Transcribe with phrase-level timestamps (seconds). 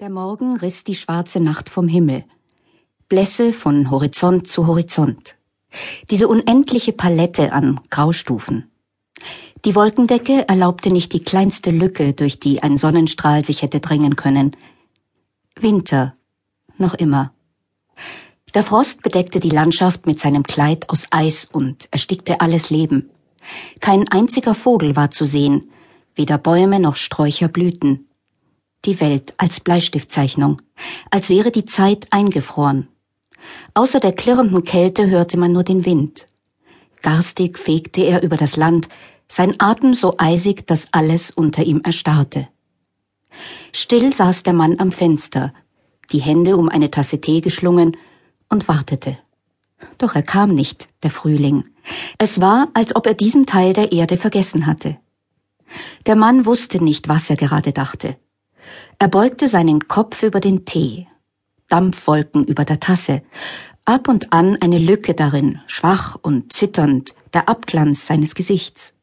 [0.00, 2.24] Der Morgen riss die schwarze Nacht vom Himmel.
[3.10, 5.36] Blässe von Horizont zu Horizont.
[6.10, 8.70] Diese unendliche Palette an Graustufen.
[9.66, 14.56] Die Wolkendecke erlaubte nicht die kleinste Lücke, durch die ein Sonnenstrahl sich hätte drängen können.
[15.60, 16.14] Winter.
[16.78, 17.34] Noch immer.
[18.54, 23.10] Der Frost bedeckte die Landschaft mit seinem Kleid aus Eis und erstickte alles Leben.
[23.80, 25.70] Kein einziger Vogel war zu sehen,
[26.14, 28.06] weder Bäume noch Sträucher blühten
[28.84, 30.62] die Welt als Bleistiftzeichnung,
[31.10, 32.88] als wäre die Zeit eingefroren.
[33.74, 36.26] Außer der klirrenden Kälte hörte man nur den Wind.
[37.02, 38.88] Garstig fegte er über das Land,
[39.28, 42.48] sein Atem so eisig, dass alles unter ihm erstarrte.
[43.72, 45.54] Still saß der Mann am Fenster,
[46.12, 47.96] die Hände um eine Tasse Tee geschlungen,
[48.48, 49.16] und wartete.
[49.98, 51.64] Doch er kam nicht, der Frühling.
[52.18, 54.98] Es war, als ob er diesen Teil der Erde vergessen hatte.
[56.06, 58.16] Der Mann wusste nicht, was er gerade dachte.
[58.98, 61.06] Er beugte seinen Kopf über den Tee.
[61.68, 63.22] Dampfwolken über der Tasse.
[63.84, 68.94] Ab und an eine Lücke darin, schwach und zitternd, der Abglanz seines Gesichts.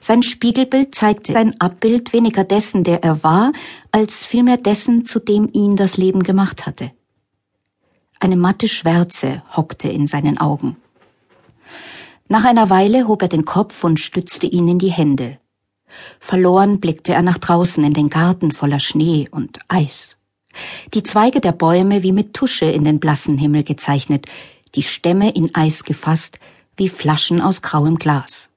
[0.00, 3.52] Sein Spiegelbild zeigte ein Abbild weniger dessen, der er war,
[3.92, 6.90] als vielmehr dessen, zu dem ihn das Leben gemacht hatte.
[8.18, 10.76] Eine matte Schwärze hockte in seinen Augen.
[12.28, 15.39] Nach einer Weile hob er den Kopf und stützte ihn in die Hände.
[16.18, 20.16] Verloren blickte er nach draußen in den Garten voller Schnee und Eis.
[20.94, 24.26] Die Zweige der Bäume wie mit Tusche in den blassen Himmel gezeichnet,
[24.74, 26.38] die Stämme in Eis gefasst,
[26.76, 28.50] wie Flaschen aus grauem Glas.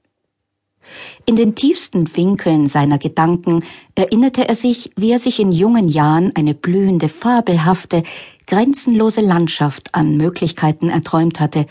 [1.26, 6.32] In den tiefsten Winkeln seiner Gedanken erinnerte er sich, wie er sich in jungen Jahren
[6.36, 8.02] eine blühende, fabelhafte,
[8.46, 11.66] grenzenlose Landschaft an Möglichkeiten erträumt hatte,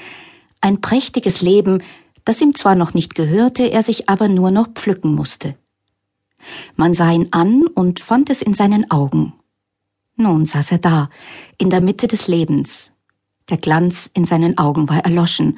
[0.61, 1.84] ein prächtiges Leben,
[2.25, 5.55] das ihm zwar noch nicht gehörte, er sich aber nur noch pflücken musste.
[6.75, 9.33] Man sah ihn an und fand es in seinen Augen.
[10.16, 11.09] Nun saß er da,
[11.57, 12.91] in der Mitte des Lebens.
[13.49, 15.57] Der Glanz in seinen Augen war erloschen.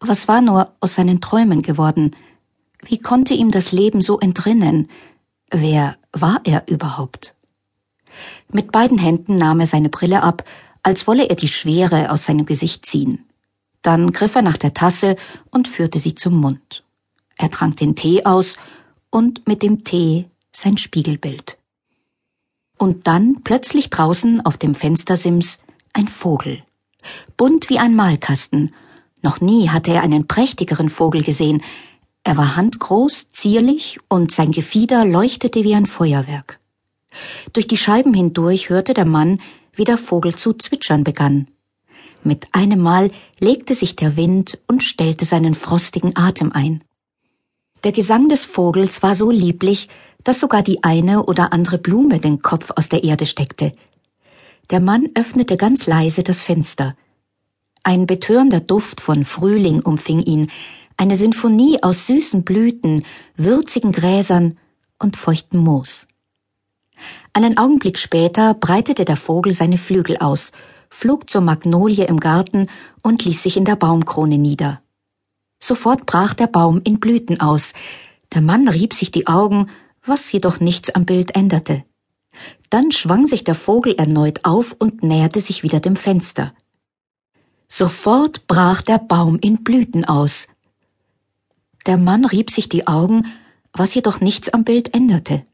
[0.00, 2.16] Was war nur aus seinen Träumen geworden?
[2.82, 4.88] Wie konnte ihm das Leben so entrinnen?
[5.50, 7.34] Wer war er überhaupt?
[8.52, 10.44] Mit beiden Händen nahm er seine Brille ab,
[10.82, 13.24] als wolle er die Schwere aus seinem Gesicht ziehen.
[13.84, 15.14] Dann griff er nach der Tasse
[15.50, 16.82] und führte sie zum Mund.
[17.36, 18.56] Er trank den Tee aus
[19.10, 21.58] und mit dem Tee sein Spiegelbild.
[22.78, 25.62] Und dann plötzlich draußen auf dem Fenstersims
[25.92, 26.62] ein Vogel.
[27.36, 28.74] Bunt wie ein Malkasten.
[29.20, 31.62] Noch nie hatte er einen prächtigeren Vogel gesehen.
[32.22, 36.58] Er war handgroß, zierlich und sein Gefieder leuchtete wie ein Feuerwerk.
[37.52, 39.42] Durch die Scheiben hindurch hörte der Mann,
[39.74, 41.48] wie der Vogel zu zwitschern begann.
[42.22, 46.82] Mit einem Mal legte sich der Wind und stellte seinen frostigen Atem ein.
[47.84, 49.88] Der Gesang des Vogels war so lieblich,
[50.24, 53.74] dass sogar die eine oder andere Blume den Kopf aus der Erde steckte.
[54.70, 56.96] Der Mann öffnete ganz leise das Fenster.
[57.82, 60.50] Ein betörender Duft von Frühling umfing ihn,
[60.96, 63.04] eine Sinfonie aus süßen Blüten,
[63.36, 64.56] würzigen Gräsern
[64.98, 66.06] und feuchtem Moos.
[67.34, 70.52] Einen Augenblick später breitete der Vogel seine Flügel aus
[70.94, 72.68] flog zur Magnolie im Garten
[73.02, 74.80] und ließ sich in der Baumkrone nieder.
[75.60, 77.72] Sofort brach der Baum in Blüten aus.
[78.32, 79.70] Der Mann rieb sich die Augen,
[80.06, 81.84] was jedoch nichts am Bild änderte.
[82.70, 86.54] Dann schwang sich der Vogel erneut auf und näherte sich wieder dem Fenster.
[87.68, 90.48] Sofort brach der Baum in Blüten aus.
[91.86, 93.26] Der Mann rieb sich die Augen,
[93.72, 95.44] was jedoch nichts am Bild änderte.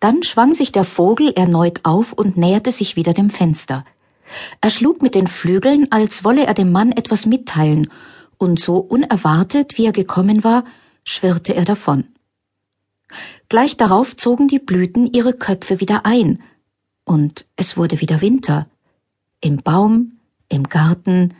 [0.00, 3.84] Dann schwang sich der Vogel erneut auf und näherte sich wieder dem Fenster.
[4.60, 7.90] Er schlug mit den Flügeln, als wolle er dem Mann etwas mitteilen,
[8.38, 10.64] und so unerwartet, wie er gekommen war,
[11.04, 12.04] schwirrte er davon.
[13.48, 16.42] Gleich darauf zogen die Blüten ihre Köpfe wieder ein,
[17.04, 18.66] und es wurde wieder Winter.
[19.40, 20.18] Im Baum,
[20.48, 21.34] im Garten,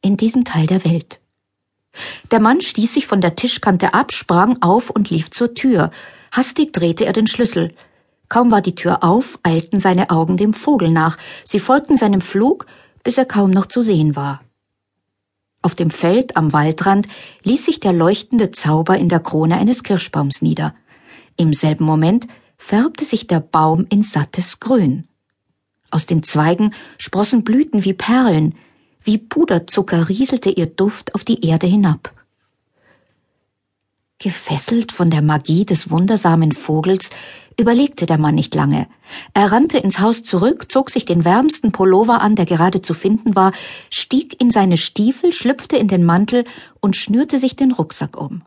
[0.00, 1.20] in diesem Teil der Welt.
[2.30, 5.90] Der Mann stieß sich von der Tischkante ab, sprang auf und lief zur Tür.
[6.32, 7.74] Hastig drehte er den Schlüssel.
[8.32, 11.18] Kaum war die Tür auf, eilten seine Augen dem Vogel nach.
[11.44, 12.64] Sie folgten seinem Flug,
[13.04, 14.40] bis er kaum noch zu sehen war.
[15.60, 17.08] Auf dem Feld am Waldrand
[17.42, 20.74] ließ sich der leuchtende Zauber in der Krone eines Kirschbaums nieder.
[21.36, 22.26] Im selben Moment
[22.56, 25.06] färbte sich der Baum in sattes Grün.
[25.90, 28.54] Aus den Zweigen sprossen Blüten wie Perlen,
[29.02, 32.14] wie Puderzucker rieselte ihr Duft auf die Erde hinab.
[34.18, 37.10] Gefesselt von der Magie des wundersamen Vogels
[37.58, 38.88] überlegte der Mann nicht lange.
[39.34, 43.34] Er rannte ins Haus zurück, zog sich den wärmsten Pullover an, der gerade zu finden
[43.34, 43.52] war,
[43.90, 46.44] stieg in seine Stiefel, schlüpfte in den Mantel
[46.80, 48.42] und schnürte sich den Rucksack um.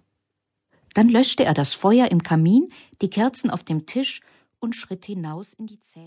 [0.94, 2.70] Dann löschte er das Feuer im Kamin,
[3.02, 4.22] die Kerzen auf dem Tisch
[4.60, 6.00] und schritt hinaus in die Zäh